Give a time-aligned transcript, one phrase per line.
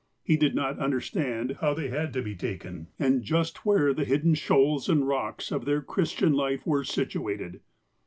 [0.23, 4.33] He did not understand how they had to be taken, and just where the hidden
[4.33, 7.59] shoals and rocks of their Christian life were situated.